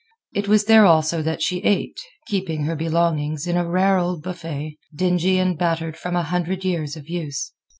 It 0.33 0.47
was 0.47 0.65
there 0.65 0.83
also 0.83 1.21
that 1.21 1.43
she 1.43 1.59
ate, 1.59 1.99
keeping 2.25 2.63
her 2.63 2.75
belongings 2.75 3.45
in 3.45 3.55
a 3.55 3.69
rare 3.69 3.99
old 3.99 4.23
buffet, 4.23 4.77
dingy 4.91 5.37
and 5.37 5.55
battered 5.55 5.95
from 5.95 6.15
a 6.15 6.23
hundred 6.23 6.65
years 6.65 6.95
of 6.95 7.07
use. 7.07 7.53